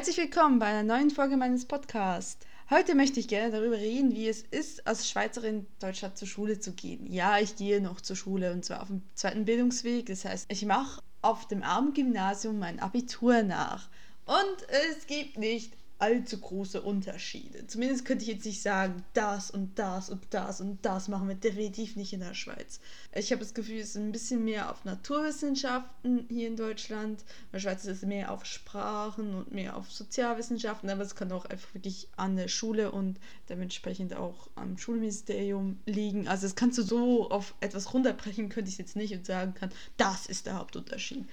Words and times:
Herzlich 0.00 0.16
willkommen 0.16 0.58
bei 0.58 0.64
einer 0.64 0.82
neuen 0.82 1.10
Folge 1.10 1.36
meines 1.36 1.66
Podcasts. 1.66 2.46
Heute 2.70 2.94
möchte 2.94 3.20
ich 3.20 3.28
gerne 3.28 3.52
darüber 3.52 3.76
reden, 3.76 4.14
wie 4.14 4.28
es 4.28 4.40
ist, 4.40 4.86
als 4.86 5.10
Schweizerin 5.10 5.56
in 5.56 5.66
Deutschland 5.78 6.16
zur 6.16 6.26
Schule 6.26 6.58
zu 6.58 6.72
gehen. 6.72 7.04
Ja, 7.12 7.38
ich 7.38 7.56
gehe 7.56 7.82
noch 7.82 8.00
zur 8.00 8.16
Schule 8.16 8.50
und 8.54 8.64
zwar 8.64 8.80
auf 8.80 8.88
dem 8.88 9.02
zweiten 9.14 9.44
Bildungsweg. 9.44 10.06
Das 10.06 10.24
heißt, 10.24 10.50
ich 10.50 10.64
mache 10.64 11.02
auf 11.20 11.46
dem 11.48 11.62
Abendgymnasium 11.62 12.58
mein 12.58 12.80
Abitur 12.80 13.42
nach. 13.42 13.90
Und 14.24 14.66
es 14.68 15.06
gibt 15.06 15.36
nicht 15.36 15.74
allzu 16.00 16.38
große 16.38 16.80
Unterschiede. 16.80 17.66
Zumindest 17.66 18.04
könnte 18.04 18.24
ich 18.24 18.30
jetzt 18.30 18.46
nicht 18.46 18.62
sagen, 18.62 19.04
das 19.12 19.50
und 19.50 19.78
das 19.78 20.08
und 20.08 20.22
das 20.30 20.60
und 20.60 20.84
das 20.84 21.08
machen 21.08 21.28
wir 21.28 21.34
definitiv 21.34 21.96
nicht 21.96 22.12
in 22.12 22.20
der 22.20 22.34
Schweiz. 22.34 22.80
Ich 23.14 23.30
habe 23.32 23.42
das 23.42 23.54
Gefühl, 23.54 23.78
es 23.78 23.90
ist 23.90 23.96
ein 23.96 24.12
bisschen 24.12 24.44
mehr 24.44 24.70
auf 24.70 24.84
Naturwissenschaften 24.84 26.26
hier 26.28 26.48
in 26.48 26.56
Deutschland. 26.56 27.20
In 27.20 27.52
der 27.52 27.60
Schweiz 27.60 27.84
ist 27.84 27.98
es 27.98 28.02
mehr 28.02 28.32
auf 28.32 28.46
Sprachen 28.46 29.34
und 29.34 29.52
mehr 29.52 29.76
auf 29.76 29.92
Sozialwissenschaften, 29.92 30.88
aber 30.88 31.02
es 31.02 31.14
kann 31.14 31.32
auch 31.32 31.44
einfach 31.44 31.74
wirklich 31.74 32.08
an 32.16 32.36
der 32.36 32.48
Schule 32.48 32.92
und 32.92 33.20
dementsprechend 33.48 34.14
auch 34.14 34.48
am 34.54 34.78
Schulministerium 34.78 35.78
liegen. 35.84 36.28
Also 36.28 36.46
das 36.46 36.56
kannst 36.56 36.78
du 36.78 36.82
so 36.82 37.30
auf 37.30 37.54
etwas 37.60 37.92
runterbrechen, 37.92 38.48
könnte 38.48 38.70
ich 38.70 38.78
jetzt 38.78 38.96
nicht 38.96 39.12
und 39.14 39.26
sagen 39.26 39.54
kann, 39.54 39.70
das 39.98 40.26
ist 40.26 40.46
der 40.46 40.58
Hauptunterschied 40.58 41.26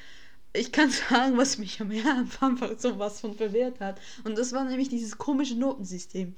ich 0.53 0.71
kann 0.71 0.89
sagen, 0.89 1.37
was 1.37 1.57
mich 1.57 1.79
am 1.81 1.91
Anfang 2.05 2.57
sowas 2.77 3.19
von 3.19 3.35
verwehrt 3.35 3.79
hat. 3.79 3.99
Und 4.23 4.37
das 4.37 4.53
war 4.53 4.65
nämlich 4.65 4.89
dieses 4.89 5.17
komische 5.17 5.55
Notensystem. 5.55 6.35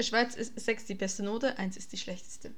Schweiz 0.00 0.34
ist 0.36 0.58
6 0.58 0.86
die 0.86 0.94
beste 0.94 1.22
Note, 1.22 1.58
1 1.58 1.76
ist 1.76 1.92
die 1.92 1.96
schlechteste. 1.96 2.52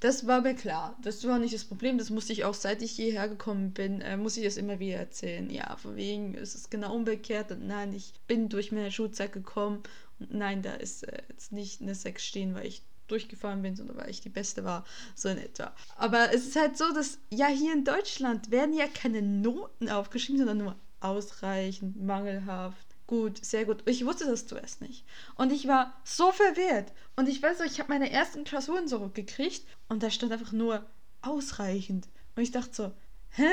Das 0.00 0.26
war 0.26 0.40
mir 0.40 0.54
klar. 0.54 0.98
Das 1.02 1.24
war 1.28 1.38
nicht 1.38 1.54
das 1.54 1.64
Problem. 1.64 1.96
Das 1.96 2.10
musste 2.10 2.32
ich 2.32 2.44
auch, 2.44 2.54
seit 2.54 2.82
ich 2.82 2.90
hierher 2.90 3.28
gekommen 3.28 3.72
bin, 3.72 4.00
äh, 4.00 4.16
muss 4.16 4.36
ich 4.36 4.44
es 4.44 4.56
immer 4.56 4.80
wieder 4.80 4.96
erzählen. 4.96 5.48
Ja, 5.48 5.76
von 5.76 5.94
wegen 5.94 6.34
ist 6.34 6.56
es 6.56 6.70
genau 6.70 6.94
umgekehrt. 6.94 7.52
Und 7.52 7.68
nein, 7.68 7.92
ich 7.92 8.12
bin 8.26 8.48
durch 8.48 8.72
meine 8.72 8.90
Schulzeit 8.90 9.32
gekommen. 9.32 9.82
Und 10.18 10.34
nein, 10.34 10.62
da 10.62 10.74
ist 10.74 11.04
äh, 11.04 11.22
jetzt 11.28 11.52
nicht 11.52 11.82
eine 11.82 11.94
6 11.94 12.24
stehen, 12.24 12.54
weil 12.54 12.66
ich 12.66 12.82
durchgefallen 13.08 13.62
bin, 13.62 13.76
sondern 13.76 13.96
weil 13.96 14.10
ich 14.10 14.20
die 14.20 14.28
Beste 14.28 14.64
war, 14.64 14.84
so 15.14 15.28
in 15.28 15.38
etwa. 15.38 15.72
Aber 15.96 16.32
es 16.34 16.46
ist 16.46 16.56
halt 16.56 16.76
so, 16.76 16.92
dass 16.92 17.18
ja 17.30 17.48
hier 17.48 17.72
in 17.72 17.84
Deutschland 17.84 18.50
werden 18.50 18.74
ja 18.74 18.86
keine 18.86 19.22
Noten 19.22 19.88
aufgeschrieben, 19.88 20.38
sondern 20.38 20.58
nur 20.58 20.76
ausreichend, 21.00 22.00
mangelhaft, 22.02 22.86
gut, 23.06 23.44
sehr 23.44 23.64
gut. 23.64 23.82
Ich 23.86 24.06
wusste 24.06 24.24
das 24.26 24.46
zuerst 24.46 24.80
nicht. 24.80 25.04
Und 25.34 25.52
ich 25.52 25.68
war 25.68 26.00
so 26.04 26.32
verwirrt. 26.32 26.92
Und 27.16 27.28
ich 27.28 27.42
weiß 27.42 27.58
noch, 27.58 27.66
ich 27.66 27.78
habe 27.78 27.92
meine 27.92 28.10
ersten 28.10 28.44
Klausuren 28.44 28.88
so 28.88 29.08
gekriegt 29.08 29.66
und 29.88 30.02
da 30.02 30.10
stand 30.10 30.32
einfach 30.32 30.52
nur 30.52 30.86
ausreichend. 31.20 32.08
Und 32.36 32.42
ich 32.42 32.52
dachte 32.52 32.74
so, 32.74 32.92
hä? 33.30 33.52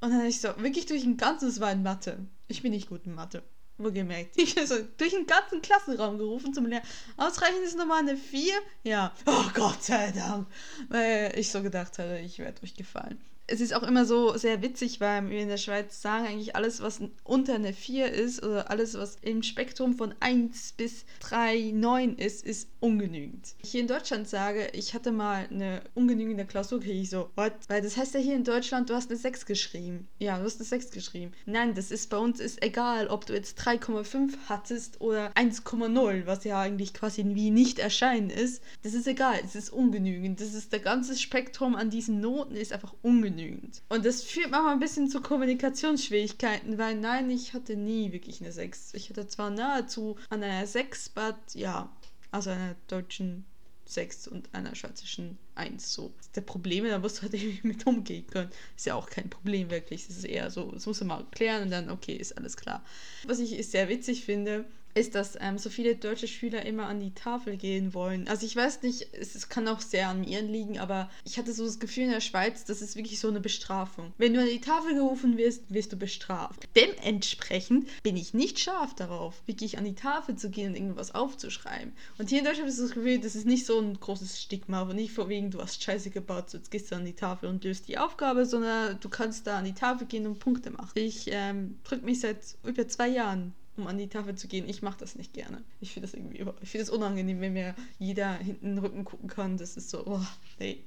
Und 0.00 0.10
dann 0.10 0.26
ich 0.26 0.40
so, 0.40 0.48
wirklich 0.58 0.86
durch 0.86 1.04
ein 1.04 1.16
ganzes 1.16 1.60
war 1.60 1.72
in 1.72 1.82
Mathe. 1.82 2.18
Ich 2.46 2.62
bin 2.62 2.72
nicht 2.72 2.88
gut 2.88 3.06
in 3.06 3.14
Mathe. 3.14 3.42
Wohlgemerkt. 3.78 4.36
Ich 4.36 4.54
bin 4.54 4.66
so 4.66 4.76
durch 4.98 5.10
den 5.10 5.26
ganzen 5.26 5.60
Klassenraum 5.60 6.18
gerufen 6.18 6.54
zum 6.54 6.66
Lehrer. 6.66 6.82
Ausreichend 7.16 7.62
ist 7.64 7.76
nochmal 7.76 8.00
eine 8.00 8.16
4. 8.16 8.54
Ja. 8.84 9.12
Oh 9.26 9.44
Gott 9.52 9.82
sei 9.82 10.12
Dank. 10.12 10.46
Weil 10.88 11.32
ich 11.36 11.50
so 11.50 11.62
gedacht 11.62 11.98
hatte, 11.98 12.18
ich 12.18 12.38
werde 12.38 12.60
durchgefallen 12.60 13.20
es 13.46 13.60
ist 13.60 13.74
auch 13.74 13.82
immer 13.82 14.06
so 14.06 14.36
sehr 14.36 14.62
witzig, 14.62 15.00
weil 15.00 15.28
wir 15.28 15.40
in 15.40 15.48
der 15.48 15.58
Schweiz 15.58 16.00
sagen, 16.00 16.26
eigentlich 16.26 16.56
alles, 16.56 16.80
was 16.80 17.00
unter 17.24 17.54
eine 17.54 17.72
4 17.72 18.10
ist 18.10 18.42
oder 18.42 18.70
alles, 18.70 18.94
was 18.94 19.18
im 19.20 19.42
Spektrum 19.42 19.94
von 19.94 20.14
1 20.20 20.72
bis 20.72 21.04
3, 21.20 21.72
9 21.74 22.16
ist, 22.16 22.44
ist 22.44 22.68
ungenügend. 22.80 23.54
Ich 23.62 23.72
hier 23.72 23.82
in 23.82 23.86
Deutschland 23.86 24.28
sage, 24.28 24.68
ich 24.72 24.94
hatte 24.94 25.12
mal 25.12 25.46
eine 25.50 25.82
ungenügende 25.94 26.46
Klausur, 26.46 26.80
kriege 26.80 27.00
ich 27.00 27.10
so, 27.10 27.30
what? 27.36 27.52
Weil 27.68 27.82
das 27.82 27.96
heißt 27.96 28.14
ja 28.14 28.20
hier 28.20 28.34
in 28.34 28.44
Deutschland, 28.44 28.88
du 28.88 28.94
hast 28.94 29.10
eine 29.10 29.18
6 29.18 29.44
geschrieben. 29.44 30.08
Ja, 30.18 30.38
du 30.38 30.44
hast 30.44 30.56
eine 30.56 30.64
6 30.64 30.90
geschrieben. 30.90 31.32
Nein, 31.44 31.74
das 31.74 31.90
ist 31.90 32.08
bei 32.08 32.18
uns 32.18 32.40
ist 32.40 32.62
egal, 32.62 33.08
ob 33.08 33.26
du 33.26 33.34
jetzt 33.34 33.60
3,5 33.60 34.32
hattest 34.48 35.00
oder 35.02 35.32
1,0, 35.32 36.26
was 36.26 36.44
ja 36.44 36.60
eigentlich 36.60 36.94
quasi 36.94 37.24
wie 37.26 37.50
nicht 37.50 37.78
erscheinen 37.78 38.30
ist. 38.30 38.62
Das 38.82 38.94
ist 38.94 39.06
egal, 39.06 39.38
es 39.44 39.54
ist 39.54 39.70
ungenügend. 39.70 40.40
Das 40.40 40.54
ist 40.54 40.72
der 40.72 40.80
ganze 40.80 41.16
Spektrum 41.16 41.74
an 41.74 41.90
diesen 41.90 42.20
Noten 42.20 42.56
ist 42.56 42.72
einfach 42.72 42.94
ungenügend 43.02 43.33
ungenügend. 43.34 43.82
Und 43.88 44.04
das 44.04 44.22
führt 44.22 44.50
manchmal 44.50 44.74
ein 44.74 44.80
bisschen 44.80 45.08
zu 45.08 45.20
Kommunikationsschwierigkeiten, 45.20 46.78
weil 46.78 46.96
nein, 46.96 47.30
ich 47.30 47.52
hatte 47.54 47.76
nie 47.76 48.12
wirklich 48.12 48.40
eine 48.40 48.52
6. 48.52 48.94
Ich 48.94 49.10
hatte 49.10 49.26
zwar 49.26 49.50
nahezu 49.50 50.16
an 50.30 50.42
einer 50.42 50.66
6, 50.66 51.10
but 51.10 51.36
ja, 51.54 51.90
also 52.30 52.50
einer 52.50 52.76
deutschen 52.88 53.44
6 53.86 54.28
und 54.28 54.54
einer 54.54 54.74
schweizerischen 54.74 55.38
1. 55.56 55.92
So. 55.92 56.12
Der 56.34 56.40
Probleme, 56.40 56.88
da 56.88 56.98
musst 56.98 57.18
du 57.18 57.22
halt 57.22 57.34
irgendwie 57.42 57.66
mit 57.66 57.86
umgehen 57.86 58.26
können. 58.26 58.50
Ist 58.76 58.86
ja 58.86 58.94
auch 58.94 59.10
kein 59.10 59.28
Problem 59.28 59.70
wirklich. 59.70 60.06
Das 60.06 60.16
ist 60.16 60.24
eher 60.24 60.50
so, 60.50 60.70
das 60.72 60.86
muss 60.86 61.00
man 61.00 61.08
mal 61.08 61.26
klären 61.30 61.64
und 61.64 61.70
dann, 61.70 61.90
okay, 61.90 62.14
ist 62.14 62.36
alles 62.36 62.56
klar. 62.56 62.84
Was 63.26 63.38
ich 63.38 63.68
sehr 63.68 63.88
witzig 63.88 64.24
finde, 64.24 64.64
ist, 64.94 65.14
dass 65.14 65.36
ähm, 65.40 65.58
so 65.58 65.70
viele 65.70 65.96
deutsche 65.96 66.28
Schüler 66.28 66.64
immer 66.64 66.86
an 66.86 67.00
die 67.00 67.12
Tafel 67.12 67.56
gehen 67.56 67.94
wollen. 67.94 68.28
Also 68.28 68.46
ich 68.46 68.54
weiß 68.54 68.82
nicht, 68.82 69.08
es, 69.12 69.34
es, 69.34 69.48
kann 69.48 69.68
auch 69.68 69.80
sehr 69.80 70.08
an 70.08 70.20
mir 70.20 70.40
liegen, 70.42 70.78
aber 70.78 71.10
ich 71.24 71.38
hatte 71.38 71.52
so 71.52 71.64
das 71.64 71.80
Gefühl 71.80 72.04
in 72.04 72.10
der 72.10 72.20
Schweiz, 72.20 72.64
das 72.64 72.80
ist 72.80 72.96
wirklich 72.96 73.18
so 73.18 73.28
eine 73.28 73.40
Bestrafung. 73.40 74.12
Wenn 74.18 74.34
du 74.34 74.40
an 74.40 74.48
die 74.48 74.60
Tafel 74.60 74.94
gerufen 74.94 75.36
wirst, 75.36 75.72
wirst 75.72 75.92
du 75.92 75.96
bestraft. 75.96 76.68
Dementsprechend 76.76 77.88
bin 78.02 78.16
ich 78.16 78.34
nicht 78.34 78.60
scharf 78.60 78.94
darauf, 78.94 79.42
wirklich 79.46 79.78
an 79.78 79.84
die 79.84 79.94
Tafel 79.94 80.36
zu 80.36 80.50
gehen 80.50 80.70
und 80.70 80.76
irgendwas 80.76 81.14
aufzuschreiben. 81.14 81.92
Und 82.18 82.30
hier 82.30 82.38
in 82.38 82.44
Deutschland 82.44 82.68
ist 82.68 82.80
das 82.80 82.92
Gefühl, 82.92 83.18
das 83.18 83.34
ist 83.34 83.46
nicht 83.46 83.66
so 83.66 83.80
ein 83.80 83.98
großes 83.98 84.40
Stigma, 84.40 84.80
aber 84.80 84.94
nicht 84.94 85.12
vor 85.12 85.28
wegen, 85.28 85.50
du 85.50 85.60
hast 85.60 85.82
Scheiße 85.82 86.10
gebaut, 86.10 86.50
so 86.50 86.58
jetzt 86.58 86.70
gehst 86.70 86.90
du 86.90 86.96
an 86.96 87.04
die 87.04 87.14
Tafel 87.14 87.48
und 87.48 87.64
löst 87.64 87.88
die 87.88 87.98
Aufgabe, 87.98 88.46
sondern 88.46 88.98
du 89.00 89.08
kannst 89.08 89.46
da 89.46 89.58
an 89.58 89.64
die 89.64 89.74
Tafel 89.74 90.06
gehen 90.06 90.26
und 90.26 90.38
Punkte 90.38 90.70
machen. 90.70 90.92
Ich 90.94 91.26
ähm, 91.30 91.78
drücke 91.84 92.04
mich 92.04 92.20
seit 92.20 92.38
über 92.64 92.86
zwei 92.88 93.08
Jahren 93.08 93.54
um 93.76 93.86
an 93.86 93.98
die 93.98 94.08
Tafel 94.08 94.34
zu 94.34 94.48
gehen. 94.48 94.68
Ich 94.68 94.82
mache 94.82 94.98
das 94.98 95.16
nicht 95.16 95.32
gerne. 95.32 95.62
Ich 95.80 95.92
finde 95.92 96.06
das 96.08 96.14
irgendwie, 96.14 96.44
ich 96.60 96.70
finde 96.70 96.82
es 96.82 96.90
unangenehm, 96.90 97.40
wenn 97.40 97.52
mir 97.52 97.74
jeder 97.98 98.34
hinten 98.34 98.76
den 98.76 98.78
Rücken 98.78 99.04
gucken 99.04 99.28
kann. 99.28 99.56
Das 99.56 99.76
ist 99.76 99.90
so, 99.90 100.06
oh, 100.06 100.20
nee, 100.58 100.84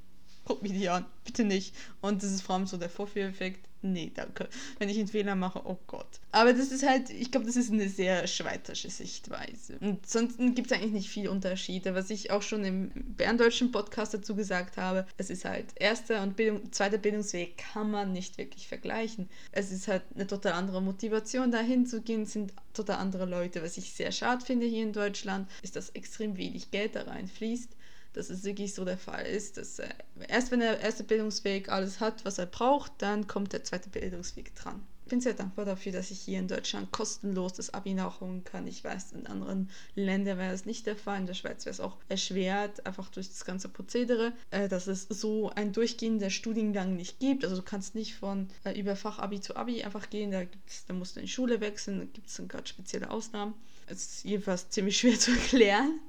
guck 0.47 0.63
mich 0.63 0.72
nicht 0.72 0.90
an, 0.90 1.06
bitte 1.25 1.44
nicht. 1.44 1.75
Und 2.02 2.24
das 2.24 2.31
ist 2.31 2.41
vor 2.41 2.56
allem 2.56 2.68
so 2.68 2.78
der 2.78 2.90
Vorführeffekt 2.90 3.68
nee, 3.81 4.12
danke. 4.13 4.47
Wenn 4.80 4.90
ich 4.90 4.97
einen 4.97 5.08
Fehler 5.08 5.35
mache, 5.35 5.62
oh 5.66 5.78
Gott. 5.88 6.08
Aber 6.31 6.53
das 6.53 6.72
ist 6.72 6.88
halt, 6.88 7.09
ich 7.09 7.31
glaube, 7.31 7.46
das 7.46 7.56
ist 7.56 7.72
eine 7.72 7.90
sehr 7.90 8.28
schweizerische 8.28 8.90
Sichtweise. 8.90 9.78
Und 9.80 10.08
sonst 10.08 10.38
gibt 10.38 10.72
es 10.72 10.72
eigentlich 10.72 10.91
nicht 10.91 11.09
viel 11.09 11.30
Unterschiede. 11.30 11.96
Was 11.96 12.09
ich 12.09 12.31
auch 12.31 12.41
schon 12.41 12.63
im 12.63 12.91
berndeutschen 13.18 13.72
Podcast 13.72 14.13
dazu 14.13 14.35
gesagt 14.35 14.78
habe, 14.78 15.06
es 15.18 15.30
ist 15.30 15.46
halt 15.46 15.66
erster 15.75 16.22
und 16.24 16.35
Bildung, 16.35 16.72
zweiter 16.72 16.97
Bildungsweg 16.97 17.58
kann 17.58 17.91
man 17.91 18.12
nicht 18.12 18.38
wirklich 18.38 18.68
vergleichen. 18.68 19.29
Es 19.52 19.72
ist 19.72 19.88
halt 19.88 20.03
eine 20.16 20.28
total 20.28 20.53
andere 20.53 20.81
Motivation, 20.81 21.52
dahin 21.52 21.85
zu 21.85 22.02
gehen, 22.02 22.25
sind 22.25 22.53
total 22.74 22.97
andere 22.97 23.25
Leute. 23.25 23.64
Was 23.64 23.78
ich 23.78 23.94
sehr 23.94 24.12
schade 24.12 24.46
finde 24.46 24.66
hier 24.66 24.84
in 24.84 24.94
Deutschland, 24.94 25.50
ist, 25.62 25.75
dass 25.75 25.90
extrem 25.90 26.38
wenig 26.38 26.72
Geld 26.72 26.96
da 26.96 27.03
reinfließt 27.03 27.76
dass 28.17 28.31
es 28.31 28.44
wirklich 28.44 28.73
so 28.73 28.83
der 28.83 28.97
Fall 28.97 29.25
ist, 29.25 29.57
dass 29.57 29.78
äh, 29.78 29.89
erst 30.28 30.51
wenn 30.51 30.59
der 30.59 30.79
erste 30.79 31.03
Bildungsweg 31.03 31.69
alles 31.69 32.00
hat, 32.00 32.25
was 32.25 32.39
er 32.39 32.47
braucht, 32.47 32.91
dann 32.97 33.28
kommt 33.28 33.53
der 33.53 33.63
zweite 33.63 33.89
Bildungsweg 33.89 34.55
dran. 34.55 34.81
Ich 35.07 35.09
bin 35.09 35.22
sehr 35.22 35.35
dankbar 35.35 35.63
dafür, 35.63 35.94
dass 35.94 36.12
ich 36.12 36.19
hier 36.19 36.38
in 36.38 36.50
Deutschland 36.50 36.91
kostenlos 36.91 37.53
das 37.53 37.73
Abi 37.73 37.94
nachholen 37.94 38.44
kann. 38.44 38.68
Ich 38.68 38.84
weiß, 38.84 39.13
in 39.13 39.25
anderen 39.25 39.69
Ländern 39.95 40.38
wäre 40.38 40.51
das 40.51 40.66
nicht 40.66 40.85
der 40.85 40.97
Fall. 40.97 41.22
In 41.22 41.25
der 41.25 41.34
Schweiz 41.34 41.63
wäre 41.63 41.72
es 41.72 41.79
auch 41.79 41.95
erschwert, 42.09 42.85
einfach 42.85 43.07
durch 43.07 43.29
das 43.29 43.46
ganze 43.46 43.69
Prozedere, 43.69 44.34
äh, 44.51 44.67
dass 44.67 44.88
es 44.88 45.03
so 45.03 45.50
ein 45.51 45.72
durchgehender 45.72 46.29
Studiengang 46.29 46.97
nicht 46.97 47.22
gibt. 47.22 47.46
Also 47.46 47.56
du 47.56 47.62
kannst 47.62 47.96
nicht 47.96 48.16
von 48.16 48.50
äh, 48.66 48.78
über 48.78 48.97
Fachabi 48.97 49.40
zu 49.40 49.56
Abi 49.56 49.81
einfach 49.81 50.09
gehen. 50.09 50.31
Da, 50.31 50.41
da 50.90 50.94
musst 50.94 51.16
du 51.16 51.22
in 51.22 51.25
die 51.28 51.31
Schule 51.31 51.62
wechseln. 51.62 52.00
Da 52.00 52.06
gibt 52.12 52.28
es 52.28 52.35
dann 52.35 52.50
gerade 52.50 52.67
spezielle 52.67 53.09
Ausnahmen. 53.09 53.53
Es 53.85 54.06
ist 54.06 54.25
jedenfalls 54.25 54.69
ziemlich 54.72 54.97
schwer 54.97 55.17
zu 55.17 55.31
erklären. 55.31 56.01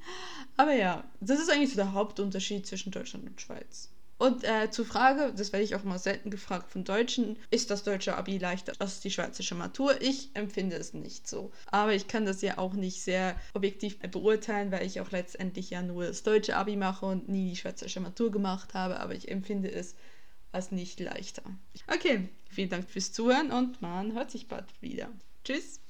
Aber 0.57 0.73
ja, 0.73 1.05
das 1.21 1.39
ist 1.39 1.53
eigentlich 1.53 1.71
so 1.71 1.77
der 1.77 1.93
Hauptunterschied 1.93 2.67
zwischen 2.67 2.91
Deutschland 2.91 3.29
und 3.29 3.41
Schweiz. 3.41 3.91
Und 4.19 4.43
äh, 4.43 4.71
zur 4.71 4.85
Frage, 4.85 5.33
das 5.37 5.53
werde 5.53 5.65
ich 5.65 5.77
auch 5.77 5.85
mal 5.85 5.99
selten 5.99 6.31
gefragt 6.31 6.71
von 6.73 6.85
Deutschen, 6.85 7.37
ist 7.51 7.71
das 7.71 7.85
deutsche 7.85 8.17
Abi 8.17 8.39
leichter 8.39 8.73
als 8.81 9.01
die 9.01 9.13
schweizerische 9.13 9.55
Matur? 9.55 10.01
Ich 10.03 10.31
empfinde 10.35 10.77
es 10.77 10.93
nicht 10.93 11.29
so. 11.29 11.53
Aber 11.67 11.95
ich 11.95 12.09
kann 12.09 12.27
das 12.27 12.43
ja 12.43 12.59
auch 12.59 12.75
nicht 12.75 13.01
sehr 13.01 13.37
objektiv 13.55 13.99
beurteilen, 14.01 14.73
weil 14.73 14.85
ich 14.85 15.01
auch 15.01 15.13
letztendlich 15.13 15.71
ja 15.71 15.83
nur 15.83 16.07
das 16.07 16.25
deutsche 16.25 16.57
Abi 16.57 16.77
mache 16.77 17.07
und 17.07 17.29
nie 17.29 17.51
die 17.51 17.57
schweizerische 17.57 18.01
Matur 18.01 18.33
gemacht 18.33 18.75
habe. 18.75 18.99
Aber 18.99 19.15
ich 19.15 19.31
empfinde 19.31 19.71
es 19.71 19.95
als 20.51 20.73
nicht 20.73 20.99
leichter. 20.99 21.43
Okay, 21.87 22.29
vielen 22.51 22.71
Dank 22.71 22.91
fürs 22.91 23.13
Zuhören 23.13 23.53
und 23.53 23.81
man 23.81 24.15
hört 24.15 24.33
sich 24.33 24.49
bald 24.49 24.67
wieder. 24.81 25.09
Tschüss! 25.45 25.81